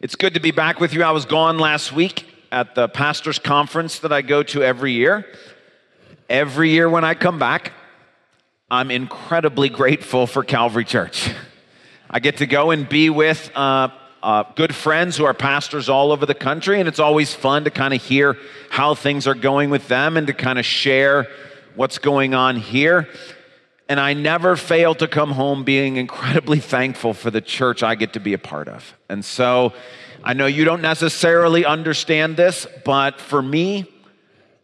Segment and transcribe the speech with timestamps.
[0.00, 1.02] It's good to be back with you.
[1.02, 5.26] I was gone last week at the pastor's conference that I go to every year.
[6.30, 7.72] Every year when I come back,
[8.70, 11.32] I'm incredibly grateful for Calvary Church.
[12.08, 13.88] I get to go and be with uh,
[14.22, 17.70] uh, good friends who are pastors all over the country, and it's always fun to
[17.70, 18.36] kind of hear
[18.70, 21.26] how things are going with them and to kind of share
[21.74, 23.08] what's going on here.
[23.88, 28.12] And I never fail to come home being incredibly thankful for the church I get
[28.12, 28.94] to be a part of.
[29.08, 29.72] And so
[30.22, 33.86] I know you don't necessarily understand this, but for me,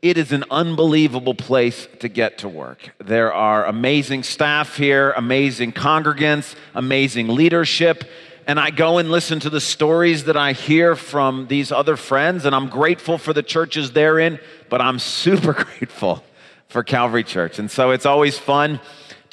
[0.02, 2.94] it is an unbelievable place to get to work.
[2.98, 8.04] There are amazing staff here, amazing congregants, amazing leadership.
[8.46, 12.44] And I go and listen to the stories that I hear from these other friends,
[12.44, 14.38] and I'm grateful for the churches they're in,
[14.68, 16.22] but I'm super grateful
[16.68, 17.58] for Calvary Church.
[17.58, 18.80] And so it's always fun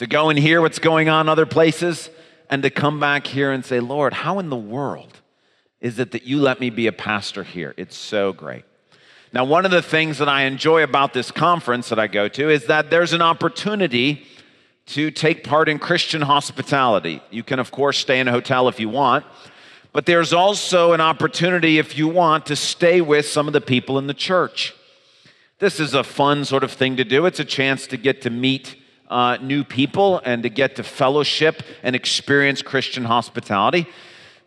[0.02, 2.10] to go and hear what's going on other places
[2.50, 5.22] and to come back here and say, Lord, how in the world
[5.80, 7.76] is it that you let me be a pastor here?
[7.78, 8.66] It's so great.
[9.32, 12.50] Now, one of the things that I enjoy about this conference that I go to
[12.50, 14.26] is that there's an opportunity
[14.88, 17.22] to take part in Christian hospitality.
[17.30, 19.24] You can, of course, stay in a hotel if you want,
[19.94, 24.00] but there's also an opportunity, if you want, to stay with some of the people
[24.00, 24.74] in the church.
[25.60, 27.28] This is a fun sort of thing to do.
[27.28, 28.81] It's a chance to get to meet
[29.12, 33.86] uh, new people and to get to fellowship and experience Christian hospitality.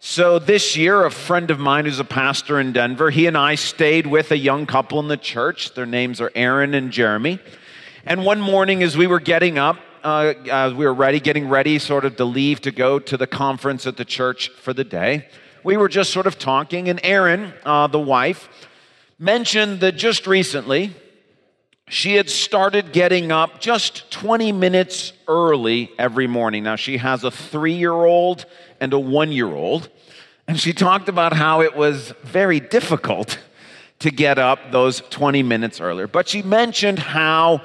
[0.00, 3.54] So this year, a friend of mine who's a pastor in Denver, he and I
[3.54, 5.74] stayed with a young couple in the church.
[5.74, 7.38] Their names are Aaron and Jeremy.
[8.04, 12.04] And one morning, as we were getting up, uh, we were ready, getting ready, sort
[12.04, 15.26] of to leave to go to the conference at the church for the day,
[15.62, 16.88] we were just sort of talking.
[16.90, 18.48] And Aaron, uh, the wife,
[19.18, 20.94] mentioned that just recently
[21.94, 26.64] she had started getting up just 20 minutes early every morning.
[26.64, 28.46] Now, she has a three year old
[28.80, 29.88] and a one year old,
[30.48, 33.38] and she talked about how it was very difficult
[34.00, 36.08] to get up those 20 minutes earlier.
[36.08, 37.62] But she mentioned how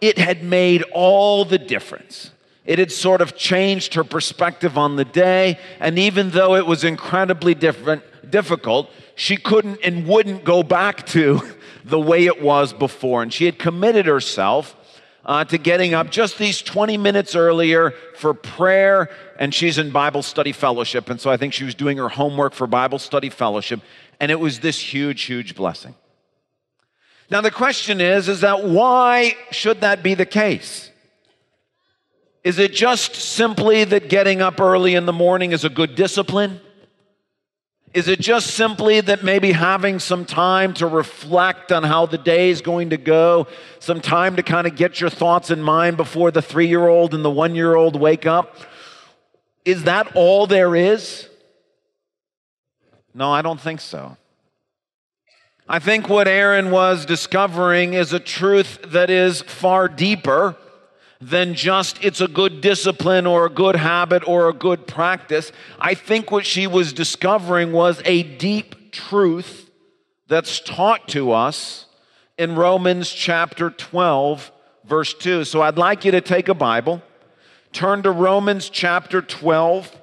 [0.00, 2.32] it had made all the difference.
[2.64, 6.82] It had sort of changed her perspective on the day, and even though it was
[6.82, 11.42] incredibly different, difficult, she couldn't and wouldn't go back to
[11.84, 13.20] the way it was before.
[13.20, 14.76] And she had committed herself
[15.24, 20.22] uh, to getting up just these 20 minutes earlier for prayer, and she's in Bible
[20.22, 21.10] study fellowship.
[21.10, 23.80] And so I think she was doing her homework for Bible study fellowship,
[24.20, 25.96] and it was this huge, huge blessing.
[27.28, 30.90] Now the question is, is that why should that be the case?
[32.44, 36.60] Is it just simply that getting up early in the morning is a good discipline?
[37.94, 42.50] Is it just simply that maybe having some time to reflect on how the day
[42.50, 43.46] is going to go,
[43.78, 47.14] some time to kind of get your thoughts in mind before the three year old
[47.14, 48.56] and the one year old wake up?
[49.64, 51.28] Is that all there is?
[53.14, 54.16] No, I don't think so.
[55.68, 60.56] I think what Aaron was discovering is a truth that is far deeper
[61.20, 65.50] than just it's a good discipline or a good habit or a good practice.
[65.80, 69.70] I think what she was discovering was a deep truth
[70.28, 71.86] that's taught to us
[72.36, 74.52] in Romans chapter 12,
[74.84, 75.44] verse 2.
[75.44, 77.02] So I'd like you to take a Bible,
[77.72, 79.96] turn to Romans chapter 12,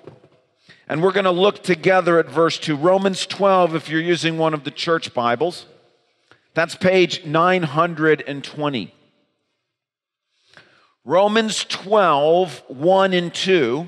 [0.89, 2.75] and we're going to look together at verse 2.
[2.75, 5.65] Romans 12, if you're using one of the church Bibles,
[6.53, 8.93] that's page 920.
[11.07, 13.88] Romans 12, 1 and 2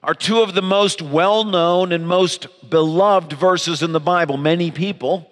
[0.00, 4.36] are two of the most well known and most beloved verses in the Bible.
[4.36, 5.28] Many people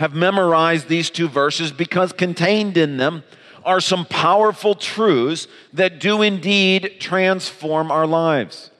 [0.00, 3.22] have memorized these two verses because contained in them
[3.64, 8.72] are some powerful truths that do indeed transform our lives.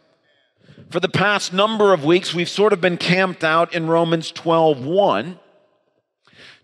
[0.91, 4.85] For the past number of weeks, we've sort of been camped out in Romans 12,
[4.85, 5.39] 1,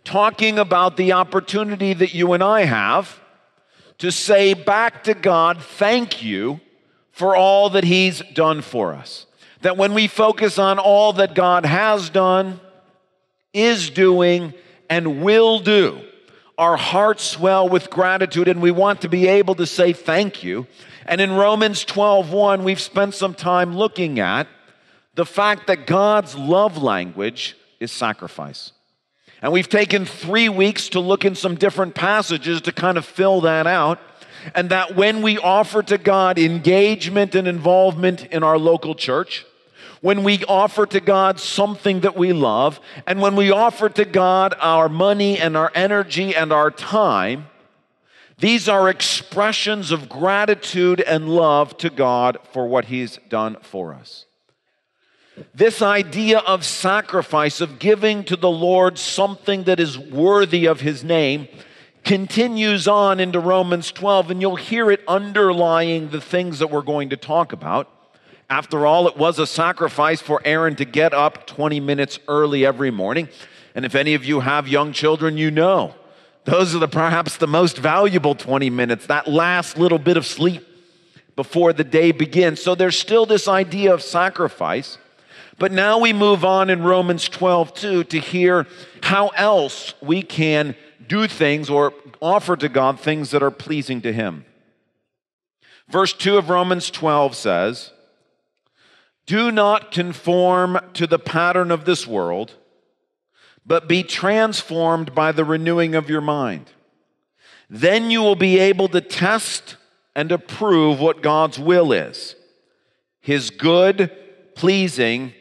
[0.03, 3.21] talking about the opportunity that you and I have
[3.99, 6.61] to say back to God, thank you
[7.11, 9.27] for all that He's done for us.
[9.63, 12.61] That when we focus on all that God has done,
[13.53, 14.53] is doing,
[14.91, 16.03] and will do,
[16.59, 20.67] our hearts swell with gratitude and we want to be able to say thank you.
[21.07, 24.47] And in Romans 12:1, we've spent some time looking at
[25.15, 28.73] the fact that God's love language is sacrifice.
[29.45, 33.43] And we've taken three weeks to look in some different passages to kind of fill
[33.43, 34.01] that out.
[34.55, 39.45] And that when we offer to God engagement and involvement in our local church,
[40.01, 44.55] when we offer to God something that we love, and when we offer to God
[44.61, 47.49] our money and our energy and our time,
[48.39, 54.25] these are expressions of gratitude and love to God for what He's done for us.
[55.55, 61.03] This idea of sacrifice, of giving to the Lord something that is worthy of his
[61.03, 61.49] name,
[62.05, 67.11] continues on into Romans 12, and you'll hear it underlying the things that we're going
[67.11, 67.91] to talk about.
[68.49, 72.91] After all, it was a sacrifice for Aaron to get up 20 minutes early every
[72.91, 73.29] morning.
[73.75, 75.95] And if any of you have young children, you know
[76.45, 80.63] those are the, perhaps the most valuable 20 minutes, that last little bit of sleep
[81.37, 82.63] before the day begins.
[82.63, 84.99] So there's still this idea of sacrifice.
[85.59, 88.67] But now we move on in Romans 12 2 to hear
[89.03, 90.75] how else we can
[91.07, 94.45] do things or offer to God things that are pleasing to Him.
[95.89, 97.93] Verse 2 of Romans 12 says,
[99.27, 102.55] Do not conform to the pattern of this world,
[103.67, 106.71] but be transformed by the renewing of your mind.
[107.69, 109.77] Then you will be able to test
[110.15, 112.35] and approve what God's will is
[113.21, 114.11] His good,
[114.55, 115.33] pleasing,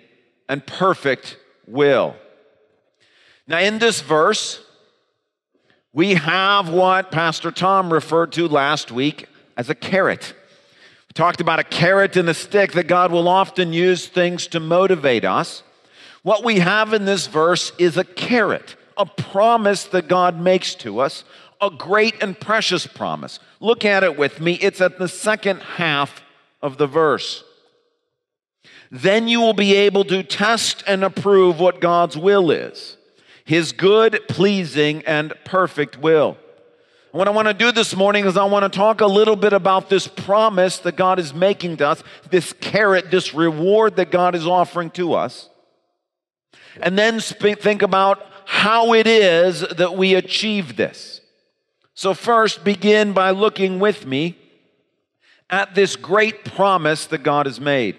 [0.50, 1.38] and perfect
[1.68, 2.16] will.
[3.48, 4.63] Now, in this verse,
[5.92, 10.34] we have what Pastor Tom referred to last week as a carrot.
[11.07, 14.60] We talked about a carrot and a stick that God will often use things to
[14.60, 15.62] motivate us.
[16.24, 21.00] What we have in this verse is a carrot, a promise that God makes to
[21.00, 21.25] us,
[21.62, 23.40] a great and precious promise.
[23.60, 24.54] Look at it with me.
[24.54, 26.24] It's at the second half
[26.62, 27.44] of the verse.
[28.94, 32.95] Then you will be able to test and approve what God's will is
[33.45, 36.38] his good, pleasing, and perfect will.
[37.12, 39.51] What I want to do this morning is I want to talk a little bit
[39.51, 44.34] about this promise that God is making to us, this carrot, this reward that God
[44.34, 45.50] is offering to us.
[46.80, 51.19] And then think about how it is that we achieve this.
[51.95, 54.38] So, first, begin by looking with me
[55.50, 57.98] at this great promise that God has made.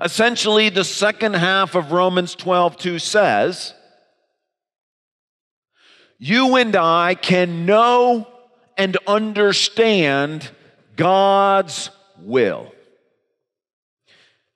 [0.00, 3.74] Essentially, the second half of Romans 12 2 says,
[6.18, 8.26] you and I can know
[8.76, 10.50] and understand
[10.96, 12.72] God's will.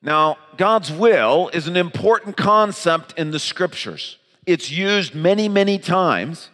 [0.01, 4.17] Now, God's will is an important concept in the scriptures.
[4.47, 6.51] It's used many, many times,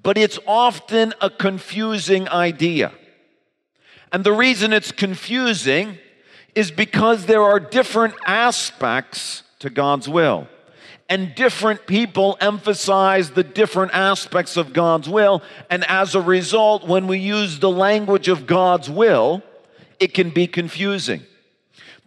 [0.00, 2.92] but it's often a confusing idea.
[4.12, 5.98] And the reason it's confusing
[6.54, 10.48] is because there are different aspects to God's will
[11.08, 15.42] and different people emphasize the different aspects of God's will.
[15.68, 19.42] And as a result, when we use the language of God's will,
[20.00, 21.22] it can be confusing.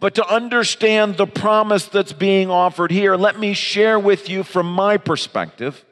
[0.00, 4.70] But to understand the promise that's being offered here, let me share with you from
[4.72, 5.84] my perspective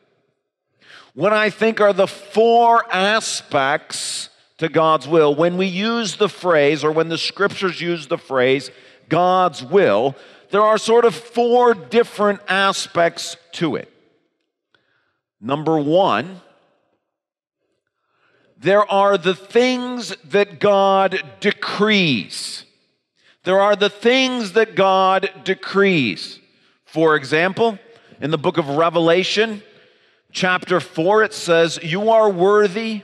[1.15, 5.35] what I think are the four aspects to God's will.
[5.35, 8.71] When we use the phrase, or when the scriptures use the phrase,
[9.09, 10.17] God's will,
[10.51, 13.93] there are sort of four different aspects to it.
[15.41, 16.41] Number one,
[18.59, 22.65] there are the things that God decrees.
[23.45, 26.41] There are the things that God decrees.
[26.85, 27.79] For example,
[28.21, 29.63] in the book of Revelation,
[30.33, 33.03] chapter 4, it says, You are worthy,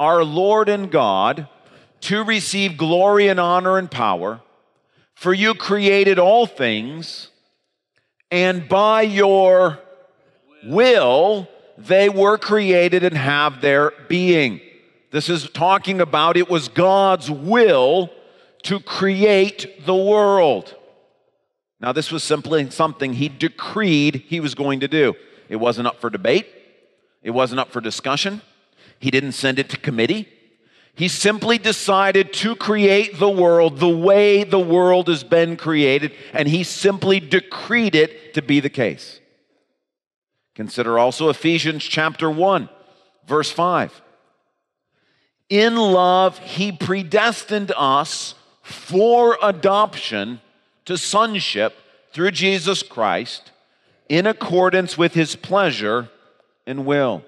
[0.00, 1.46] our Lord and God,
[2.00, 4.40] to receive glory and honor and power
[5.20, 7.28] for you created all things,
[8.30, 9.78] and by your
[10.64, 14.62] will they were created and have their being.
[15.10, 18.08] This is talking about it was God's will
[18.62, 20.74] to create the world.
[21.78, 25.14] Now, this was simply something he decreed he was going to do.
[25.50, 26.46] It wasn't up for debate,
[27.22, 28.40] it wasn't up for discussion.
[29.00, 30.28] He didn't send it to committee.
[30.94, 36.46] He simply decided to create the world the way the world has been created, and
[36.46, 39.18] he simply decreed it to be the case.
[40.54, 42.68] Consider also Ephesians chapter 1,
[43.26, 44.02] verse 5.
[45.48, 50.40] In love, he predestined us for adoption
[50.84, 51.76] to sonship
[52.12, 53.50] through Jesus Christ
[54.08, 56.10] in accordance with his pleasure
[56.66, 57.24] and will.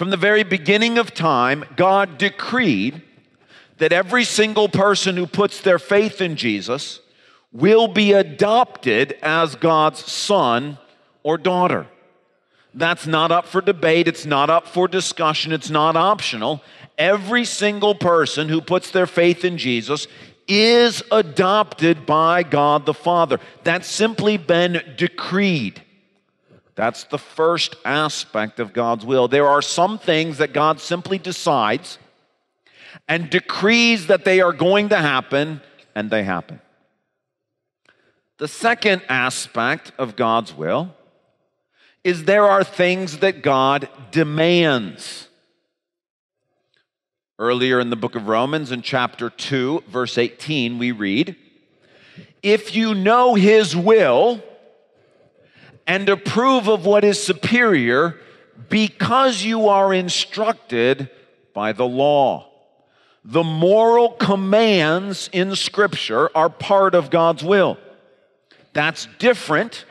[0.00, 3.02] From the very beginning of time, God decreed
[3.76, 7.00] that every single person who puts their faith in Jesus
[7.52, 10.78] will be adopted as God's son
[11.22, 11.86] or daughter.
[12.72, 14.08] That's not up for debate.
[14.08, 15.52] It's not up for discussion.
[15.52, 16.62] It's not optional.
[16.96, 20.06] Every single person who puts their faith in Jesus
[20.48, 23.38] is adopted by God the Father.
[23.64, 25.82] That's simply been decreed.
[26.74, 29.28] That's the first aspect of God's will.
[29.28, 31.98] There are some things that God simply decides
[33.08, 35.60] and decrees that they are going to happen,
[35.94, 36.60] and they happen.
[38.38, 40.94] The second aspect of God's will
[42.02, 45.28] is there are things that God demands.
[47.38, 51.36] Earlier in the book of Romans, in chapter 2, verse 18, we read,
[52.42, 54.42] If you know his will
[55.90, 58.16] and approve of what is superior,
[58.68, 61.10] because you are instructed
[61.52, 62.48] by the law.
[63.24, 67.76] The moral commands in Scripture are part of God's will.
[68.72, 69.84] That's different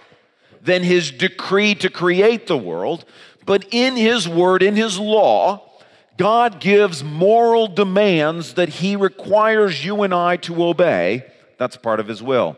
[0.62, 3.04] than his decree to create the world,
[3.46, 5.70] but in his word, in his law,
[6.16, 11.26] God gives moral demands that he requires you and I to obey.
[11.58, 12.56] That's part of his will.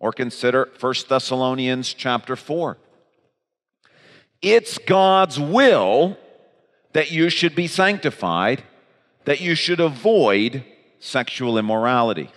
[0.00, 2.78] Or consider 1 Thessalonians chapter 4.
[4.42, 6.16] It's God's will
[6.94, 8.64] that you should be sanctified,
[9.26, 10.64] that you should avoid
[10.98, 12.30] sexual immorality.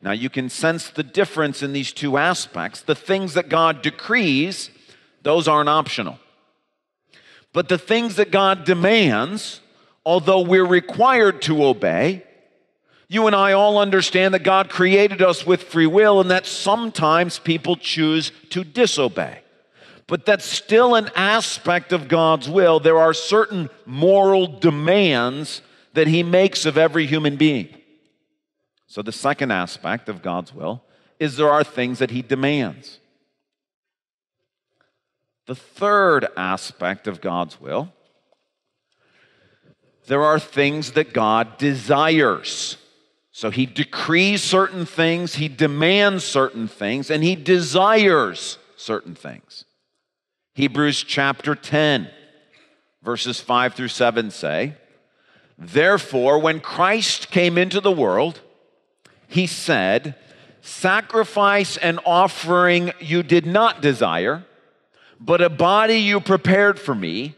[0.00, 2.82] Now, you can sense the difference in these two aspects.
[2.82, 4.70] The things that God decrees,
[5.22, 6.18] those aren't optional.
[7.52, 9.60] But the things that God demands,
[10.04, 12.24] although we're required to obey,
[13.14, 17.38] you and I all understand that God created us with free will and that sometimes
[17.38, 19.40] people choose to disobey
[20.06, 22.78] but that's still an aspect of God's will.
[22.78, 25.62] There are certain moral demands
[25.94, 27.68] that He makes of every human being.
[28.86, 30.82] So, the second aspect of God's will
[31.18, 32.98] is there are things that He demands.
[35.46, 37.92] The third aspect of God's will,
[40.06, 42.76] there are things that God desires.
[43.36, 49.64] So he decrees certain things, he demands certain things, and he desires certain things.
[50.54, 52.08] Hebrews chapter 10,
[53.02, 54.74] verses 5 through 7 say,
[55.58, 58.40] Therefore, when Christ came into the world,
[59.26, 60.14] he said,
[60.60, 64.44] Sacrifice and offering you did not desire,
[65.18, 67.34] but a body you prepared for me.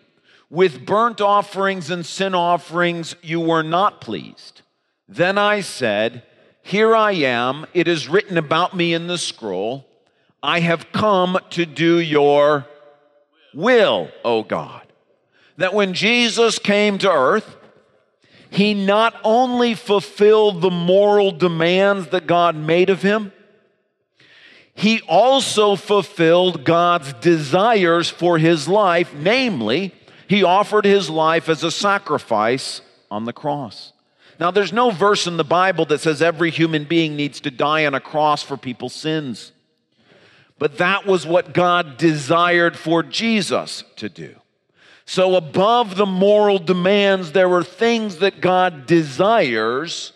[0.51, 4.61] With burnt offerings and sin offerings you were not pleased.
[5.09, 6.23] Then I said,
[6.63, 9.87] Here I am, it is written about me in the scroll.
[10.43, 12.67] I have come to do your
[13.55, 14.83] will, O God.
[15.57, 17.57] That when Jesus came to earth,
[18.51, 23.33] he not only fulfilled the moral demands that God made of him,
[24.75, 29.95] he also fulfilled God's desires for his life, namely,
[30.29, 33.93] he offered his life as a sacrifice on the cross.
[34.39, 37.87] Now, there's no verse in the Bible that says every human being needs to die
[37.87, 39.53] on a cross for people's sins.
[40.59, 44.35] But that was what God desired for Jesus to do.
[45.05, 50.13] So, above the moral demands, there were things that God desires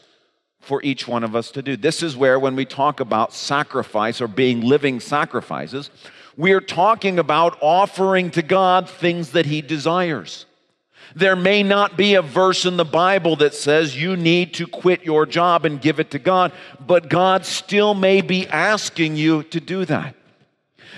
[0.61, 1.77] for each one of us to do.
[1.77, 5.91] This is where, when we talk about sacrifice or being living sacrifices,
[6.37, 10.47] we are talking about offering to God things that He desires.
[11.15, 15.03] There may not be a verse in the Bible that says you need to quit
[15.03, 16.53] your job and give it to God,
[16.87, 20.15] but God still may be asking you to do that.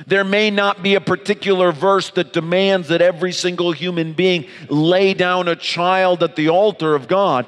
[0.07, 5.15] There may not be a particular verse that demands that every single human being lay
[5.15, 7.47] down a child at the altar of God,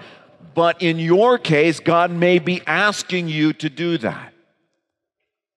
[0.55, 4.33] but in your case, God may be asking you to do that.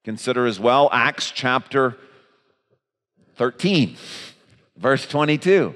[0.04, 1.98] Consider as well Acts chapter
[3.36, 3.98] 13,
[4.78, 5.76] verse 22.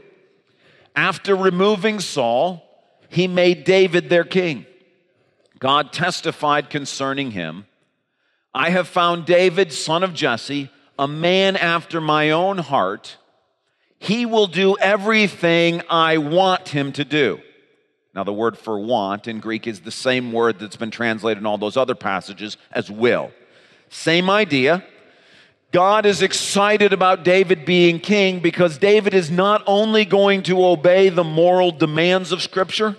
[0.96, 2.64] After removing Saul,
[3.10, 4.66] he made David their king.
[5.60, 7.66] God testified concerning him
[8.54, 10.70] I have found David, son of Jesse
[11.02, 13.18] a man after my own heart,
[13.98, 17.40] he will do everything I want him to do.
[18.14, 21.48] Now, the word for want in Greek is the same word that's been translated in
[21.48, 23.32] all those other passages as will.
[23.90, 24.84] Same idea.
[25.72, 31.08] God is excited about David being king because David is not only going to obey
[31.10, 32.98] the moral demands of Scripture,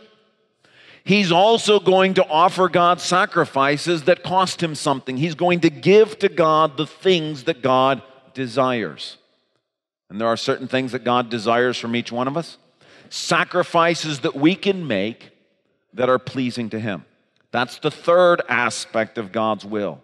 [1.04, 5.18] he's also going to offer God sacrifices that cost him something.
[5.18, 8.02] He's going to give to God the things that God
[8.32, 9.18] desires.
[10.08, 12.56] And there are certain things that God desires from each one of us,
[13.10, 15.30] sacrifices that we can make
[15.92, 17.04] that are pleasing to Him.
[17.50, 20.00] That's the third aspect of God's will.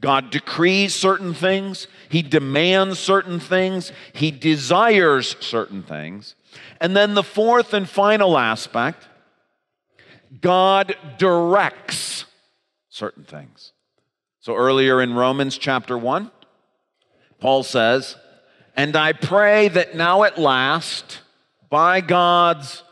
[0.00, 6.34] God decrees certain things, He demands certain things, He desires certain things.
[6.80, 9.06] And then the fourth and final aspect
[10.40, 12.24] God directs
[12.88, 13.72] certain things.
[14.40, 16.30] So earlier in Romans chapter 1,
[17.40, 18.16] Paul says,
[18.76, 21.20] And I pray that now at last,
[21.68, 22.82] by God's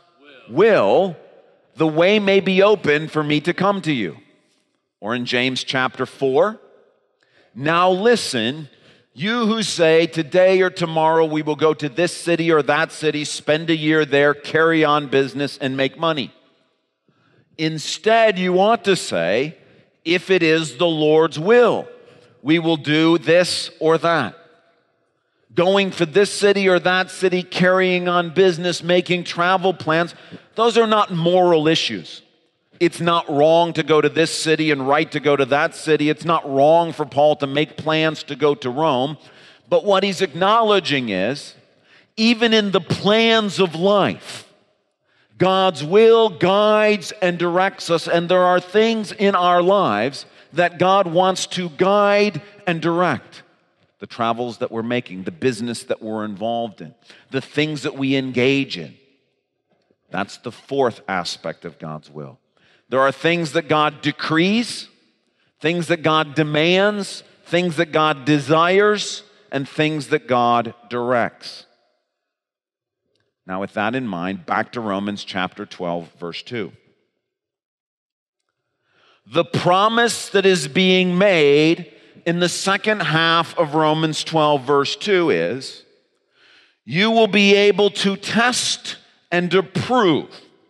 [0.49, 1.15] will,
[1.75, 4.17] the way may be open for me to come to you.
[4.99, 6.59] Or in James chapter 4,
[7.55, 8.69] Now listen,
[9.13, 13.25] you who say, Today or tomorrow we will go to this city or that city,
[13.25, 16.33] spend a year there, carry on business, and make money.
[17.57, 19.57] Instead, you want to say,
[20.05, 21.87] If it is the Lord's will,
[22.41, 24.35] we will do this or that.
[25.53, 30.15] Going for this city or that city, carrying on business, making travel plans,
[30.55, 32.21] those are not moral issues.
[32.79, 36.09] It's not wrong to go to this city and right to go to that city.
[36.09, 39.17] It's not wrong for Paul to make plans to go to Rome.
[39.67, 41.55] But what he's acknowledging is
[42.15, 44.45] even in the plans of life,
[45.37, 51.07] God's will guides and directs us, and there are things in our lives that God
[51.07, 53.43] wants to guide and direct.
[53.99, 56.93] The travels that we're making, the business that we're involved in,
[57.31, 58.97] the things that we engage in.
[60.09, 62.39] That's the fourth aspect of God's will.
[62.89, 64.87] There are things that God decrees,
[65.59, 71.65] things that God demands, things that God desires, and things that God directs.
[73.45, 76.71] Now, with that in mind, back to Romans chapter 12, verse 2.
[79.31, 81.91] The promise that is being made
[82.25, 85.83] in the second half of Romans 12, verse 2 is
[86.85, 88.97] you will be able to test
[89.31, 90.29] and approve.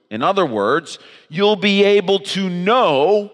[0.10, 0.98] In other words,
[1.30, 3.32] you'll be able to know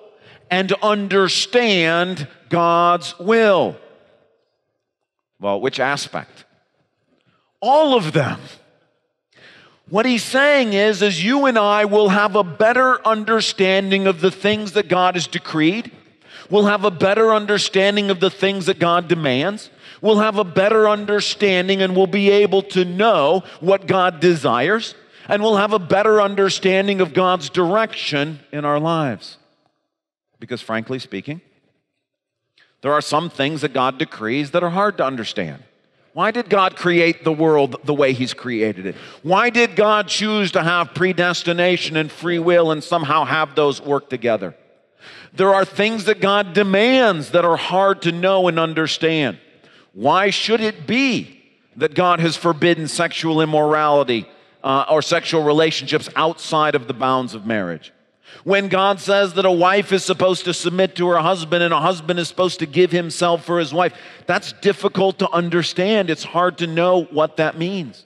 [0.52, 3.78] and understand God's will.
[5.40, 6.46] Well, which aspect?
[7.62, 8.40] All of them.
[9.90, 14.32] What he's saying is, is you and I will have a better understanding of the
[14.32, 15.92] things that God has decreed.
[16.50, 19.70] We'll have a better understanding of the things that God demands.
[20.02, 24.96] We'll have a better understanding and we'll be able to know what God desires
[25.28, 29.38] and we'll have a better understanding of God's direction in our lives.
[30.40, 31.42] Because, frankly speaking,
[32.82, 35.64] there are some things that God decrees that are hard to understand.
[36.14, 38.96] Why did God create the world the way He's created it?
[39.22, 44.10] Why did God choose to have predestination and free will and somehow have those work
[44.10, 44.56] together?
[45.34, 49.40] There are things that God demands that are hard to know and understand.
[49.92, 51.44] Why should it be
[51.76, 54.26] that God has forbidden sexual immorality
[54.66, 57.94] uh, or sexual relationships outside of the bounds of marriage.
[58.44, 61.80] When God says that a wife is supposed to submit to her husband and a
[61.80, 63.94] husband is supposed to give himself for his wife,
[64.26, 66.10] that's difficult to understand.
[66.10, 68.04] It's hard to know what that means.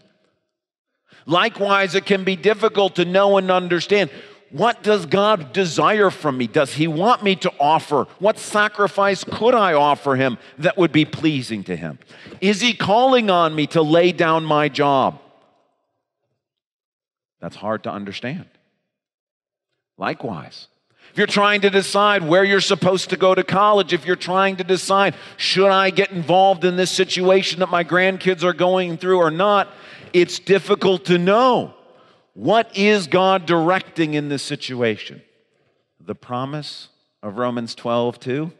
[1.25, 4.09] Likewise, it can be difficult to know and understand
[4.51, 6.47] what does God desire from me?
[6.47, 8.07] Does He want me to offer?
[8.17, 11.99] What sacrifice could I offer Him that would be pleasing to Him?
[12.41, 15.21] Is He calling on me to lay down my job?
[17.39, 18.45] That's hard to understand.
[19.97, 20.67] Likewise,
[21.11, 24.57] if you're trying to decide where you're supposed to go to college, if you're trying
[24.57, 29.17] to decide, should I get involved in this situation that my grandkids are going through
[29.17, 29.69] or not,
[30.13, 31.73] it's difficult to know.
[32.33, 35.21] What is God directing in this situation?
[35.99, 36.89] The promise
[37.21, 38.51] of Romans 12, 2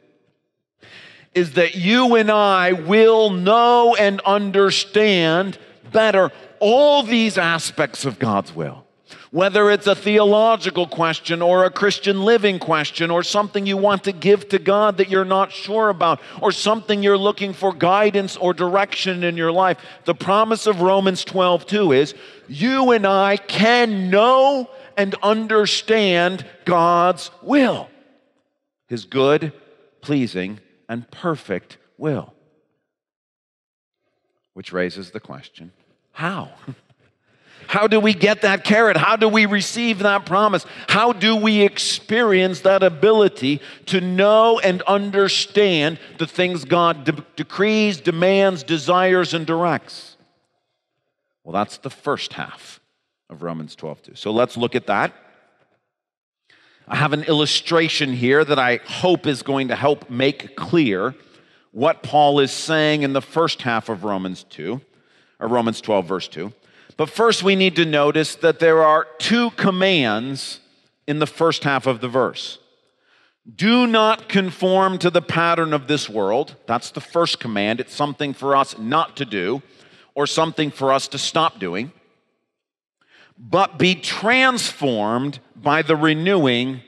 [1.36, 5.58] is that you and I will know and understand
[5.92, 8.86] better all these aspects of God's will.
[9.32, 14.12] Whether it's a theological question or a Christian living question or something you want to
[14.12, 18.54] give to God that you're not sure about or something you're looking for guidance or
[18.54, 22.16] direction in your life, the promise of Romans 12 2 is
[22.48, 27.88] you and I can know and understand God's will,
[28.88, 29.54] His good,
[30.02, 32.34] pleasing, and perfect will.
[34.54, 35.72] Which raises the question
[36.12, 36.52] how?
[37.70, 38.98] How do we get that carrot?
[38.98, 40.66] How do we receive that promise?
[40.88, 48.02] How do we experience that ability to know and understand the things God de- decrees,
[48.02, 50.18] demands, desires, and directs?
[51.44, 52.80] Well, that's the first half
[53.30, 54.16] of Romans 12 2.
[54.16, 55.14] So let's look at that.
[56.88, 61.14] I have an illustration here that I hope is going to help make clear
[61.72, 64.82] what Paul is saying in the first half of Romans 2
[65.40, 66.54] or Romans 12, verse 2.
[66.98, 70.60] But first, we need to notice that there are two commands
[71.08, 72.60] in the first half of the verse.
[73.56, 76.56] Do not conform to the pattern of this world.
[76.68, 77.80] That's the first command.
[77.80, 79.62] It's something for us not to do
[80.14, 81.92] or something for us to stop doing.
[83.38, 86.82] But be transformed by the renewing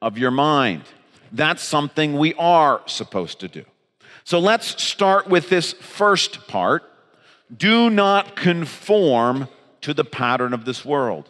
[0.00, 0.82] of your mind.
[1.30, 3.64] That's something we are supposed to do.
[4.24, 6.84] So let's start with this first part
[7.56, 9.48] do not conform
[9.82, 11.28] to the pattern of this world.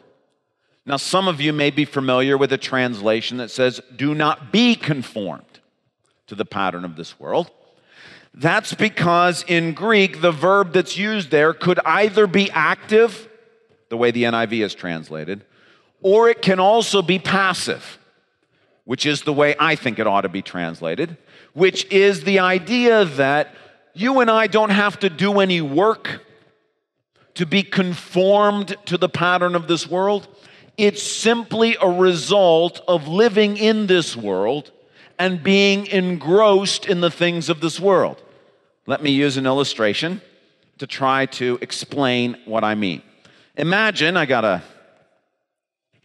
[0.84, 4.74] Now, some of you may be familiar with a translation that says, Do not be
[4.74, 5.60] conformed
[6.26, 7.50] to the pattern of this world.
[8.34, 13.28] That's because in Greek, the verb that's used there could either be active,
[13.90, 15.44] the way the NIV is translated,
[16.00, 17.98] or it can also be passive,
[18.84, 21.16] which is the way I think it ought to be translated,
[21.52, 23.54] which is the idea that
[23.94, 26.24] you and I don't have to do any work
[27.34, 30.28] to be conformed to the pattern of this world.
[30.76, 34.70] It's simply a result of living in this world
[35.18, 38.22] and being engrossed in the things of this world.
[38.86, 40.20] Let me use an illustration
[40.78, 43.02] to try to explain what I mean.
[43.56, 44.62] Imagine I got a,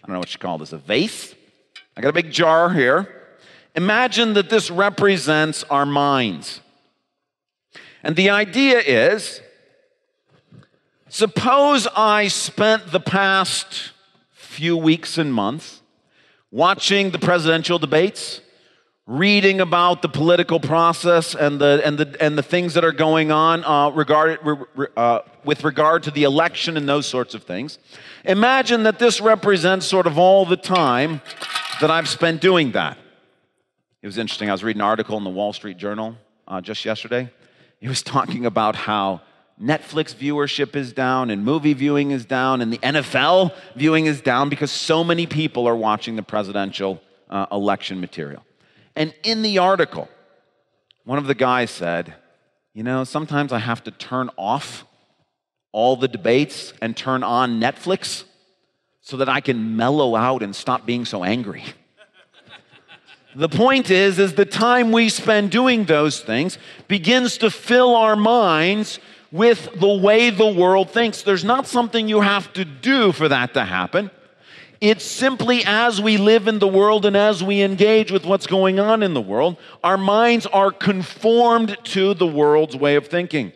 [0.03, 1.33] I don't know what you call this, a vase.
[1.95, 3.13] I got a big jar here.
[3.73, 6.61] Imagine that this represents our minds.
[8.07, 9.41] And the idea is
[11.09, 13.91] suppose I spent the past
[14.31, 15.81] few weeks and months
[16.49, 18.39] watching the presidential debates,
[19.07, 23.29] reading about the political process and the, and the, and the things that are going
[23.29, 24.39] on uh, regard,
[24.95, 27.77] uh, with regard to the election and those sorts of things.
[28.23, 31.19] Imagine that this represents sort of all the time
[31.81, 32.97] that I've spent doing that.
[34.01, 34.47] It was interesting.
[34.47, 36.15] I was reading an article in the Wall Street Journal
[36.47, 37.29] uh, just yesterday.
[37.79, 39.21] It was talking about how
[39.61, 44.49] Netflix viewership is down and movie viewing is down and the NFL viewing is down
[44.49, 48.43] because so many people are watching the presidential uh, election material.
[48.95, 50.09] And in the article,
[51.05, 52.13] one of the guys said,
[52.73, 54.85] You know, sometimes I have to turn off
[55.71, 58.23] all the debates and turn on Netflix
[59.01, 61.63] so that I can mellow out and stop being so angry.
[63.35, 68.15] The point is is the time we spend doing those things begins to fill our
[68.15, 68.99] minds
[69.31, 71.21] with the way the world thinks.
[71.21, 74.11] There's not something you have to do for that to happen.
[74.79, 78.79] It's simply as we live in the world and as we engage with what's going
[78.79, 83.53] on in the world, our minds are conformed to the world's way of thinking.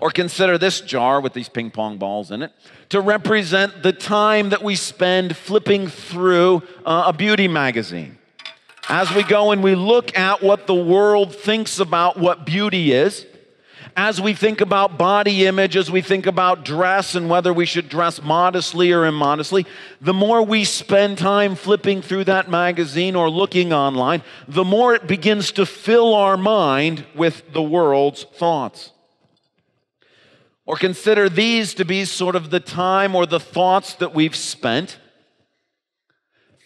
[0.00, 2.52] Or consider this jar with these ping pong balls in it
[2.90, 8.17] to represent the time that we spend flipping through uh, a beauty magazine.
[8.88, 13.26] As we go and we look at what the world thinks about what beauty is,
[13.94, 17.90] as we think about body image, as we think about dress and whether we should
[17.90, 19.66] dress modestly or immodestly,
[20.00, 25.06] the more we spend time flipping through that magazine or looking online, the more it
[25.06, 28.92] begins to fill our mind with the world's thoughts.
[30.64, 34.98] Or consider these to be sort of the time or the thoughts that we've spent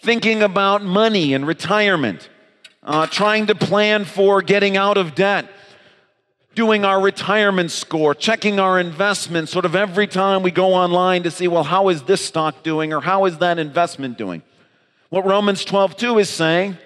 [0.02, 2.28] thinking about money and retirement,
[2.82, 5.48] uh, trying to plan for getting out of debt
[6.54, 11.30] doing our retirement score, checking our investments, sort of every time we go online to
[11.30, 14.42] see, well, how is this stock doing or how is that investment doing?
[15.08, 16.76] What Romans 12 2 is saying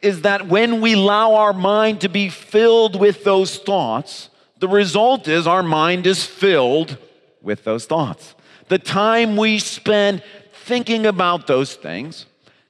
[0.00, 4.30] is that when we allow our mind to be filled with those thoughts,
[4.60, 6.96] the result is our mind is filled
[7.42, 8.34] with those thoughts.
[8.68, 12.26] The time we spend thinking about those things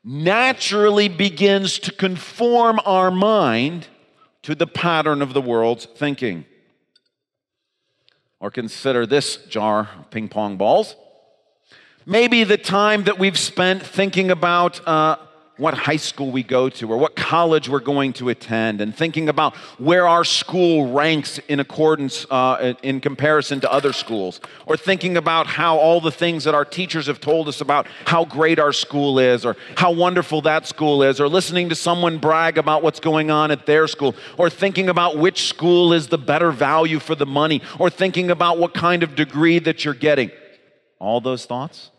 [0.09, 3.89] naturally begins to conform our mind
[4.41, 6.45] to the pattern of the world's thinking.
[8.39, 10.95] Or consider this jar of ping pong balls.
[12.07, 15.17] Maybe the time that we've spent thinking about uh,
[15.59, 19.29] what high school we go to or what college we're going to attend and thinking
[19.29, 25.17] about where our school ranks in accordance uh, in comparison to other schools or thinking
[25.17, 28.73] about how all the things that our teachers have told us about how great our
[28.73, 33.01] school is or how wonderful that school is or listening to someone brag about what's
[33.01, 37.15] going on at their school or thinking about which school is the better value for
[37.15, 40.31] the money or thinking about what kind of degree that you're getting.
[40.99, 41.91] All those thoughts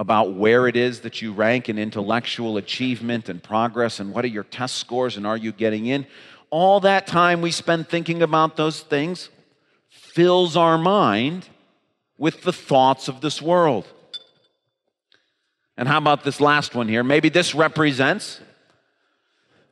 [0.00, 4.28] about where it is that you rank in intellectual achievement and progress and what are
[4.28, 6.06] your test scores and are you getting in.
[6.48, 9.28] All that time we spend thinking about those things
[9.90, 11.50] fills our mind
[12.16, 13.86] with the thoughts of this world.
[15.76, 17.04] And how about this last one here?
[17.04, 18.40] Maybe this represents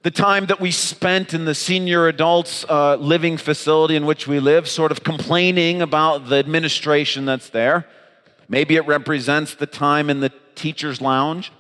[0.03, 4.41] the time that we spent in the senior adults uh, living facility in which we
[4.41, 7.87] live, sort of complaining about the administration that's there
[8.49, 11.53] Maybe it represents the time in the teacher's lounge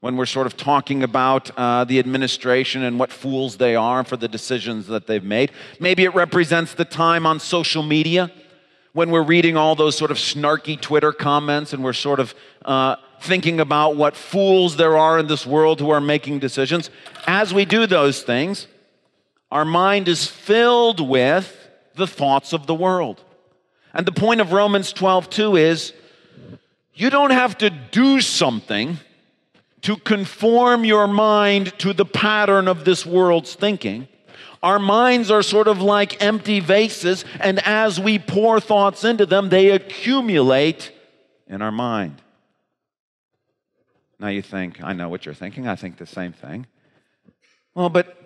[0.00, 4.16] when we're sort of talking about uh, the administration and what fools they are for
[4.16, 5.50] the decisions that they've made.
[5.80, 8.30] Maybe it represents the time on social media
[8.92, 12.96] when we're reading all those sort of snarky Twitter comments and we're sort of uh,
[13.20, 16.90] thinking about what fools there are in this world who are making decisions.
[17.26, 18.66] As we do those things,
[19.50, 23.22] our mind is filled with the thoughts of the world.
[23.92, 25.92] And the point of Romans 12, 2 is
[26.98, 28.98] you don't have to do something
[29.82, 34.08] to conform your mind to the pattern of this world's thinking.
[34.64, 39.48] Our minds are sort of like empty vases, and as we pour thoughts into them,
[39.48, 40.90] they accumulate
[41.46, 42.20] in our mind.
[44.18, 45.68] Now you think, I know what you're thinking.
[45.68, 46.66] I think the same thing.
[47.76, 48.17] Well, but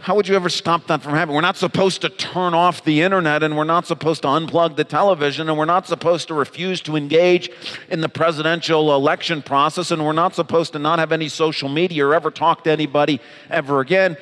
[0.00, 1.34] how would you ever stop that from happening?
[1.34, 4.84] We're not supposed to turn off the internet and we're not supposed to unplug the
[4.84, 7.50] television and we're not supposed to refuse to engage
[7.88, 12.06] in the presidential election process and we're not supposed to not have any social media
[12.06, 14.16] or ever talk to anybody ever again.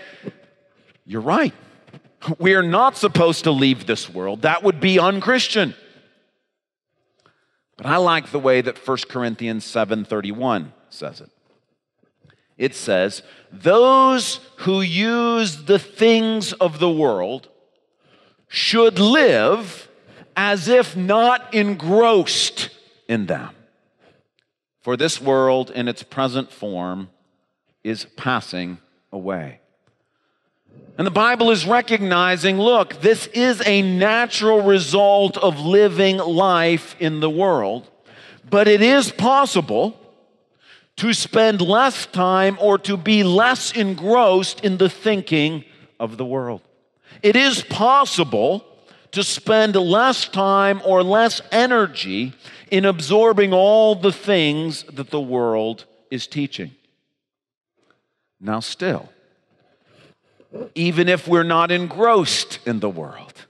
[1.06, 1.54] You're right.
[2.38, 4.42] We are not supposed to leave this world.
[4.42, 5.74] That would be unchristian.
[7.76, 11.30] But I like the way that 1 Corinthians 7:31 says it
[12.58, 17.48] it says, Those who use the things of the world
[18.48, 19.88] should live
[20.36, 22.70] as if not engrossed
[23.08, 23.50] in them.
[24.80, 27.10] For this world in its present form
[27.84, 28.78] is passing
[29.12, 29.60] away.
[30.96, 37.20] And the Bible is recognizing look, this is a natural result of living life in
[37.20, 37.88] the world,
[38.48, 39.98] but it is possible
[40.98, 45.64] to spend less time or to be less engrossed in the thinking
[46.00, 46.60] of the world.
[47.22, 48.64] It is possible
[49.12, 52.34] to spend less time or less energy
[52.70, 56.72] in absorbing all the things that the world is teaching.
[58.40, 59.08] Now, still,
[60.74, 63.46] even if we're not engrossed in the world,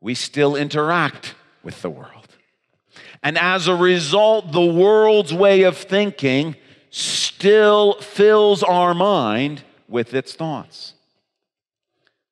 [0.00, 2.21] we still interact with the world.
[3.22, 6.56] And as a result, the world's way of thinking
[6.90, 10.94] still fills our mind with its thoughts.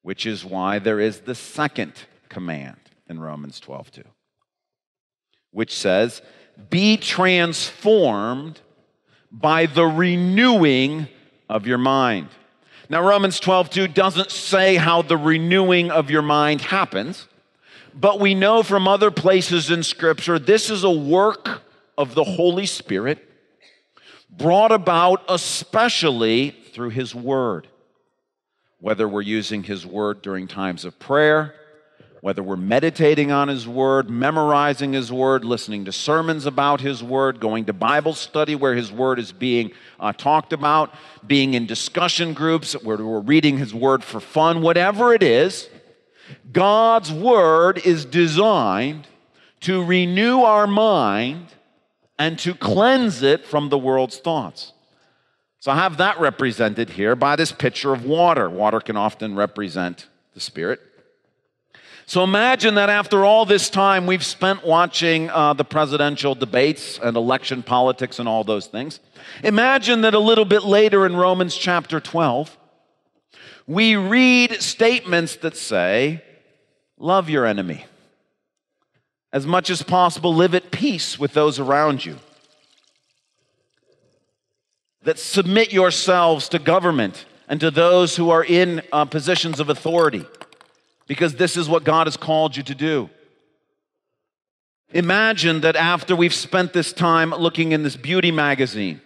[0.02, 1.92] Which is why there is the second
[2.28, 4.02] command in Romans 12 2,
[5.50, 6.22] which says,
[6.70, 8.60] Be transformed
[9.30, 11.06] by the renewing
[11.48, 12.28] of your mind.
[12.88, 17.28] Now, Romans 12 2 doesn't say how the renewing of your mind happens.
[17.94, 21.62] But we know from other places in Scripture this is a work
[21.98, 23.26] of the Holy Spirit
[24.30, 27.66] brought about especially through His Word.
[28.78, 31.54] Whether we're using His Word during times of prayer,
[32.22, 37.40] whether we're meditating on His Word, memorizing His Word, listening to sermons about His Word,
[37.40, 40.94] going to Bible study where His Word is being uh, talked about,
[41.26, 45.68] being in discussion groups where we're reading His Word for fun, whatever it is
[46.52, 49.06] God's word is designed
[49.60, 51.46] to renew our mind
[52.18, 54.72] and to cleanse it from the world's thoughts.
[55.60, 58.48] So I have that represented here by this picture of water.
[58.48, 60.80] Water can often represent the Spirit.
[62.06, 67.16] So imagine that after all this time we've spent watching uh, the presidential debates and
[67.16, 68.98] election politics and all those things,
[69.44, 72.58] imagine that a little bit later in Romans chapter 12,
[73.70, 76.24] we read statements that say,
[76.98, 77.86] Love your enemy.
[79.32, 82.16] As much as possible, live at peace with those around you.
[85.04, 90.26] That submit yourselves to government and to those who are in uh, positions of authority,
[91.06, 93.08] because this is what God has called you to do.
[94.90, 99.00] Imagine that after we've spent this time looking in this beauty magazine,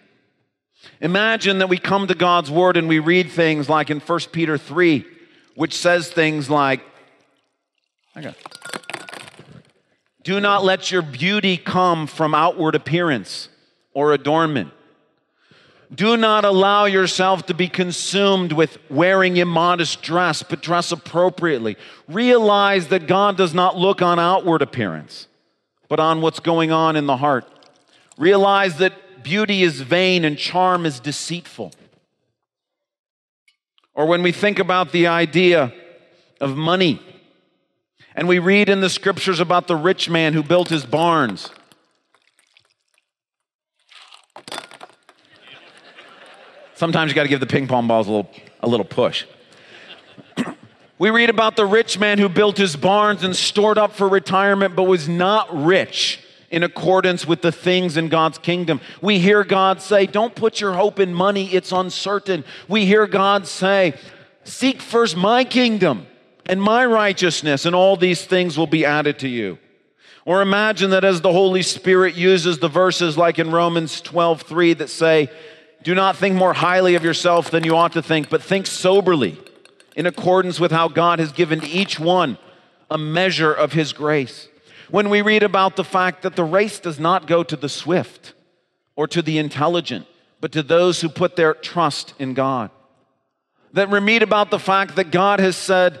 [1.01, 4.57] imagine that we come to God's word and we read things like in 1 Peter
[4.57, 5.05] 3,
[5.55, 6.81] which says things like.
[10.23, 13.49] Do not let your beauty come from outward appearance
[13.93, 14.71] or adornment.
[15.93, 21.77] Do not allow yourself to be consumed with wearing immodest dress, but dress appropriately.
[22.07, 25.27] Realize that God does not look on outward appearance,
[25.87, 27.45] but on what's going on in the heart.
[28.17, 28.93] Realize that
[29.25, 31.73] beauty is vain and charm is deceitful.
[33.95, 35.73] Or when we think about the idea
[36.39, 37.01] of money,
[38.13, 41.49] and we read in the scriptures about the rich man who built his barns.
[46.75, 49.25] Sometimes you got to give the ping pong balls a little, a little push.
[50.99, 54.75] we read about the rich man who built his barns and stored up for retirement,
[54.75, 58.81] but was not rich in accordance with the things in God's kingdom.
[59.01, 62.43] We hear God say, Don't put your hope in money, it's uncertain.
[62.67, 63.95] We hear God say,
[64.43, 66.07] Seek first my kingdom
[66.45, 69.57] and my righteousness, and all these things will be added to you.
[70.25, 74.73] Or imagine that as the Holy Spirit uses the verses like in Romans 12 3
[74.75, 75.29] that say,
[75.83, 79.37] Do not think more highly of yourself than you ought to think, but think soberly
[79.95, 82.37] in accordance with how God has given each one
[82.89, 84.47] a measure of His grace.
[84.89, 88.33] When we read about the fact that the race does not go to the swift
[88.95, 90.05] or to the intelligent,
[90.41, 92.69] but to those who put their trust in God
[93.73, 95.99] That we read about the fact that God has said,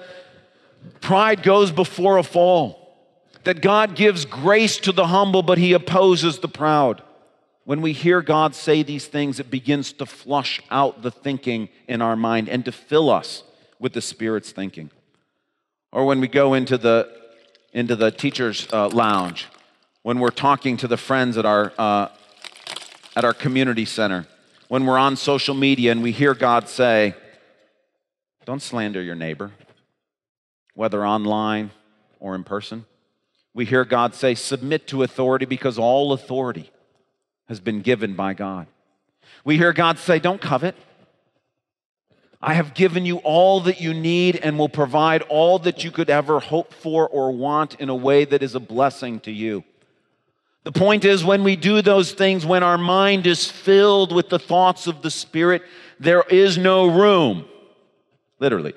[1.01, 2.81] pride goes before a fall.
[3.43, 7.01] That God gives grace to the humble, but he opposes the proud.
[7.65, 12.01] When we hear God say these things, it begins to flush out the thinking in
[12.01, 13.43] our mind and to fill us
[13.79, 14.91] with the Spirit's thinking.
[15.91, 17.09] Or when we go into the,
[17.75, 19.47] into the teacher's uh, lounge,
[20.01, 22.07] when we're talking to the friends at our, uh,
[23.17, 24.25] at our community center,
[24.69, 27.13] when we're on social media and we hear God say,
[28.45, 29.51] Don't slander your neighbor,
[30.73, 31.71] whether online
[32.21, 32.85] or in person.
[33.53, 36.71] We hear God say, Submit to authority because all authority
[37.49, 38.67] has been given by God.
[39.43, 40.75] We hear God say, Don't covet.
[42.45, 46.11] I have given you all that you need and will provide all that you could
[46.11, 49.63] ever hope for or want in a way that is a blessing to you.
[50.63, 54.37] The point is, when we do those things, when our mind is filled with the
[54.37, 55.63] thoughts of the Spirit,
[55.99, 57.45] there is no room,
[58.39, 58.75] literally,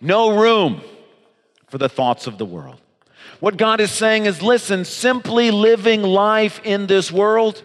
[0.00, 0.80] no room
[1.66, 2.80] for the thoughts of the world.
[3.40, 7.64] What God is saying is listen, simply living life in this world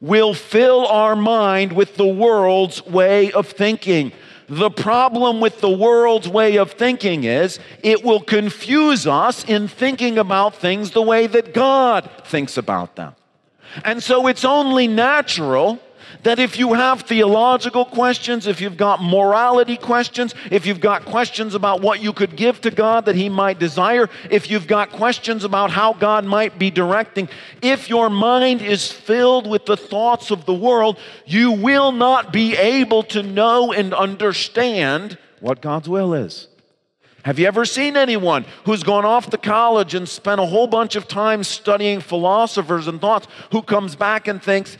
[0.00, 4.12] will fill our mind with the world's way of thinking.
[4.48, 10.18] The problem with the world's way of thinking is it will confuse us in thinking
[10.18, 13.14] about things the way that God thinks about them.
[13.84, 15.80] And so it's only natural
[16.22, 21.54] that if you have theological questions, if you've got morality questions, if you've got questions
[21.54, 25.44] about what you could give to God that He might desire, if you've got questions
[25.44, 27.28] about how God might be directing,
[27.62, 32.56] if your mind is filled with the thoughts of the world, you will not be
[32.56, 36.48] able to know and understand what God's will is.
[37.24, 40.94] Have you ever seen anyone who's gone off to college and spent a whole bunch
[40.94, 44.76] of time studying philosophers and thoughts who comes back and thinks,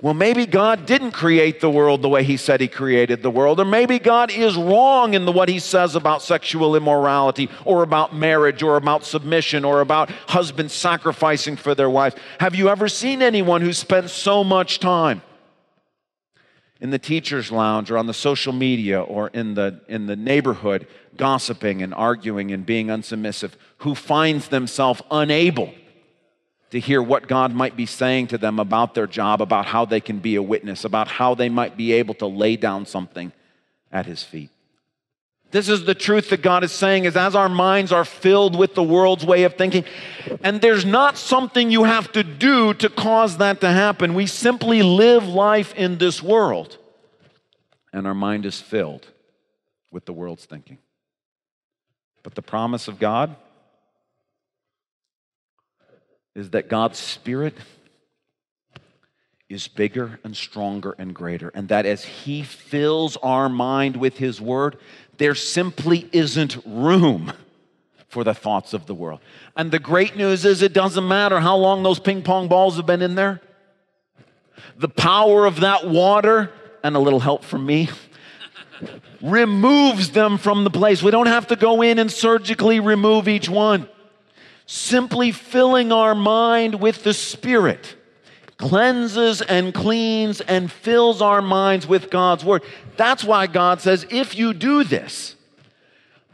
[0.00, 3.58] well, maybe God didn't create the world the way He said He created the world,
[3.58, 8.14] or maybe God is wrong in the, what He says about sexual immorality, or about
[8.14, 12.14] marriage, or about submission, or about husbands sacrificing for their wives.
[12.38, 15.20] Have you ever seen anyone who spent so much time
[16.80, 20.86] in the teacher's lounge, or on the social media, or in the, in the neighborhood,
[21.16, 25.74] gossiping and arguing and being unsubmissive, who finds themselves unable?
[26.70, 30.00] To hear what God might be saying to them about their job, about how they
[30.00, 33.32] can be a witness, about how they might be able to lay down something
[33.90, 34.50] at his feet.
[35.50, 38.74] This is the truth that God is saying is as our minds are filled with
[38.74, 39.84] the world's way of thinking,
[40.42, 44.12] and there's not something you have to do to cause that to happen.
[44.12, 46.76] We simply live life in this world,
[47.94, 49.06] and our mind is filled
[49.90, 50.76] with the world's thinking.
[52.22, 53.34] But the promise of God
[56.38, 57.54] is that God's Spirit
[59.48, 61.50] is bigger and stronger and greater.
[61.52, 64.78] And that as He fills our mind with His Word,
[65.16, 67.32] there simply isn't room
[68.06, 69.18] for the thoughts of the world.
[69.56, 72.86] And the great news is it doesn't matter how long those ping pong balls have
[72.86, 73.40] been in there.
[74.76, 76.52] The power of that water,
[76.84, 77.88] and a little help from me,
[79.20, 81.02] removes them from the place.
[81.02, 83.88] We don't have to go in and surgically remove each one
[84.70, 87.96] simply filling our mind with the Spirit
[88.58, 92.62] cleanses and cleans and fills our minds with God's Word.
[92.96, 95.36] That's why God says, if you do this,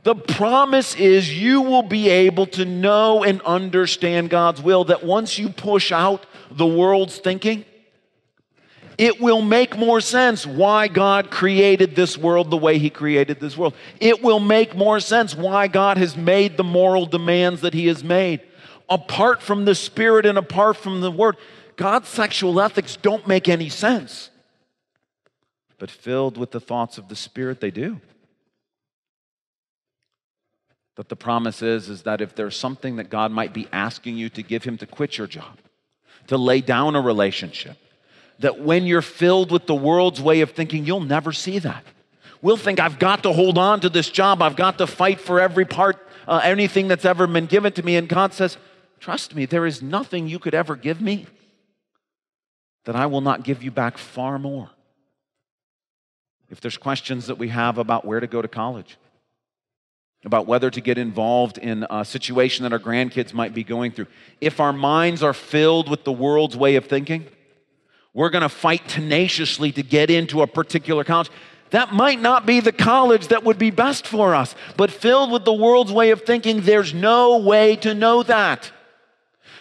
[0.02, 4.84] the promise is you will be able to know and understand God's will.
[4.84, 7.64] That once you push out the world's thinking,
[8.96, 13.56] it will make more sense why God created this world the way He created this
[13.56, 13.74] world.
[14.00, 18.04] It will make more sense why God has made the moral demands that He has
[18.04, 18.40] made.
[18.88, 21.36] Apart from the Spirit and apart from the Word,
[21.76, 24.30] God's sexual ethics don't make any sense.
[25.78, 28.00] But filled with the thoughts of the Spirit, they do.
[30.94, 34.28] But the promise is, is that if there's something that God might be asking you
[34.30, 35.58] to give Him to quit your job,
[36.28, 37.76] to lay down a relationship,
[38.40, 41.84] that when you're filled with the world's way of thinking, you'll never see that.
[42.42, 44.42] We'll think, I've got to hold on to this job.
[44.42, 47.96] I've got to fight for every part, uh, anything that's ever been given to me.
[47.96, 48.58] And God says,
[49.00, 51.26] Trust me, there is nothing you could ever give me
[52.84, 54.70] that I will not give you back far more.
[56.50, 58.96] If there's questions that we have about where to go to college,
[60.24, 64.06] about whether to get involved in a situation that our grandkids might be going through,
[64.40, 67.26] if our minds are filled with the world's way of thinking,
[68.14, 71.30] we're going to fight tenaciously to get into a particular college.
[71.70, 75.44] That might not be the college that would be best for us, but filled with
[75.44, 78.70] the world's way of thinking, there's no way to know that.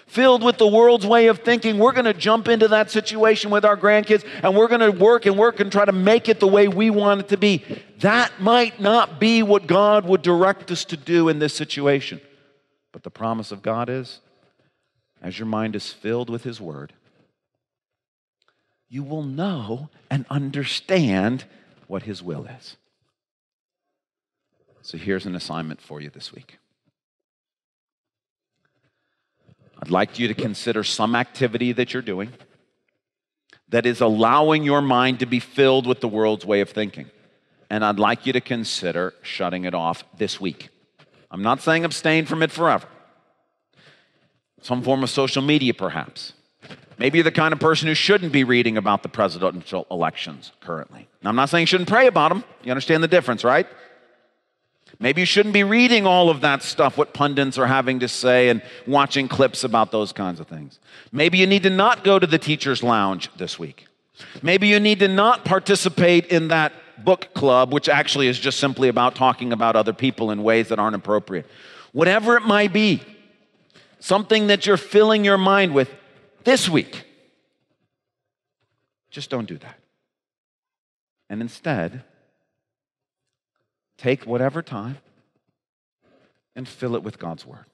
[0.05, 3.65] filled with the world's way of thinking, we're going to jump into that situation with
[3.65, 6.47] our grandkids and we're going to work and work and try to make it the
[6.47, 7.63] way we want it to be.
[8.01, 12.21] That might not be what God would direct us to do in this situation.
[12.91, 14.19] But the promise of God is
[15.19, 16.93] as your mind is filled with His Word,
[18.93, 21.45] you will know and understand
[21.87, 22.77] what His will is.
[24.83, 26.59] So here's an assignment for you this week.
[29.81, 32.33] I'd like you to consider some activity that you're doing
[33.69, 37.09] that is allowing your mind to be filled with the world's way of thinking.
[37.71, 40.69] And I'd like you to consider shutting it off this week.
[41.31, 42.87] I'm not saying abstain from it forever.
[44.61, 46.33] Some form of social media, perhaps.
[46.97, 51.07] Maybe you're the kind of person who shouldn't be reading about the presidential elections currently.
[51.23, 52.43] Now, I'm not saying you shouldn't pray about them.
[52.63, 53.67] You understand the difference, right?
[54.99, 58.49] Maybe you shouldn't be reading all of that stuff, what pundits are having to say,
[58.49, 60.79] and watching clips about those kinds of things.
[61.11, 63.87] Maybe you need to not go to the teacher's lounge this week.
[64.41, 66.73] Maybe you need to not participate in that
[67.03, 70.79] book club, which actually is just simply about talking about other people in ways that
[70.79, 71.47] aren't appropriate.
[71.91, 73.01] Whatever it might be,
[73.99, 75.89] something that you're filling your mind with
[76.43, 77.05] this week,
[79.09, 79.79] just don't do that.
[81.29, 82.03] And instead,
[84.03, 84.97] Take whatever time
[86.57, 87.65] and fill it with God's Word.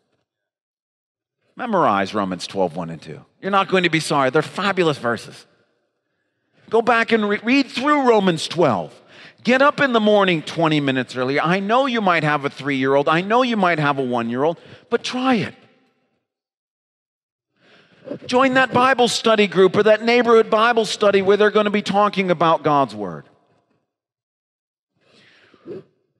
[1.55, 3.25] Memorize Romans 12, 1 and 2.
[3.41, 4.29] You're not going to be sorry.
[4.29, 5.47] They're fabulous verses.
[6.69, 8.93] Go back and re- read through Romans 12.
[9.43, 11.41] Get up in the morning 20 minutes earlier.
[11.41, 14.03] I know you might have a three year old, I know you might have a
[14.03, 14.59] one year old,
[14.91, 15.55] but try it.
[18.25, 21.81] Join that Bible study group or that neighborhood Bible study where they're going to be
[21.81, 23.25] talking about God's Word.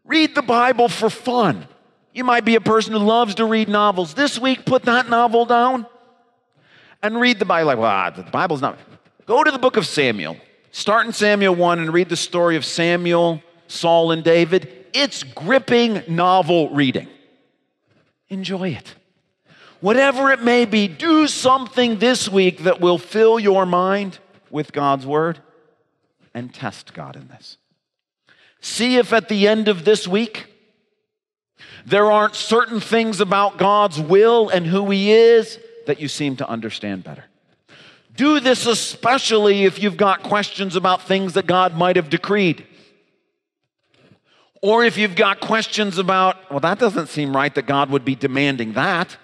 [0.06, 1.68] Read the Bible for fun.
[2.14, 4.14] You might be a person who loves to read novels.
[4.14, 5.86] This week, put that novel down
[7.02, 7.68] and read the Bible.
[7.68, 8.78] Like, well, the Bible's not.
[9.26, 10.38] Go to the book of Samuel.
[10.72, 14.88] Start in Samuel 1 and read the story of Samuel, Saul, and David.
[14.94, 17.08] It's gripping novel reading.
[18.30, 18.96] Enjoy it.
[19.82, 24.20] Whatever it may be, do something this week that will fill your mind
[24.50, 25.40] with God's word
[26.34, 27.58] and test God in this.
[28.62, 30.48] See if at the end of this week
[31.86, 36.50] there aren't certain things about God's will and who He is that you seem to
[36.50, 37.26] understand better.
[38.16, 42.66] Do this especially if you've got questions about things that God might have decreed.
[44.62, 48.16] Or if you've got questions about, well, that doesn't seem right that God would be
[48.16, 49.16] demanding that.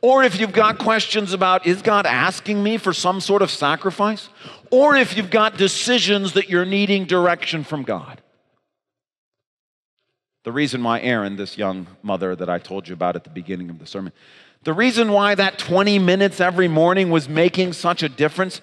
[0.00, 4.28] Or if you've got questions about, is God asking me for some sort of sacrifice?
[4.70, 8.20] Or if you've got decisions that you're needing direction from God.
[10.44, 13.70] The reason why Erin, this young mother that I told you about at the beginning
[13.70, 14.12] of the sermon,
[14.64, 18.60] the reason why that 20 minutes every morning was making such a difference,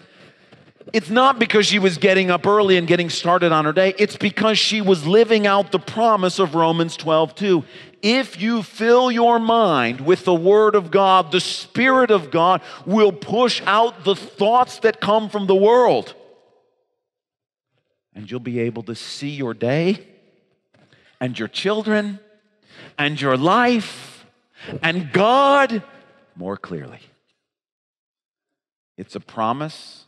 [0.93, 3.93] it's not because she was getting up early and getting started on her day.
[3.97, 7.63] It's because she was living out the promise of Romans 12, 2.
[8.01, 13.11] If you fill your mind with the Word of God, the Spirit of God will
[13.11, 16.13] push out the thoughts that come from the world.
[18.13, 20.05] And you'll be able to see your day
[21.19, 22.19] and your children
[22.97, 24.25] and your life
[24.81, 25.83] and God
[26.35, 26.99] more clearly.
[28.97, 30.05] It's a promise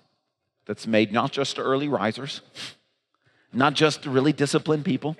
[0.71, 2.39] that's made not just to early risers,
[3.51, 5.17] not just to really disciplined people,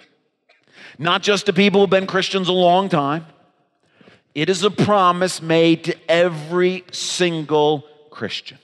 [0.97, 3.25] not just to people who've been Christians a long time.
[4.33, 8.59] It is a promise made to every single Christian,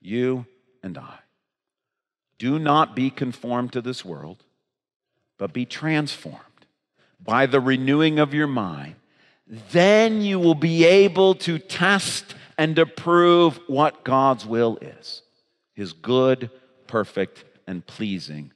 [0.00, 0.46] you
[0.82, 1.18] and I.
[2.38, 4.42] Do not be conformed to this world,
[5.36, 6.40] but be transformed
[7.22, 8.94] by the renewing of your mind,
[9.46, 15.20] then you will be able to test and approve what God's will is
[15.80, 16.50] his good,
[16.86, 18.52] perfect, and pleasing